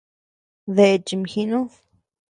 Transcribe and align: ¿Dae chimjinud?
¿Dae 0.75 0.95
chimjinud? 1.05 1.71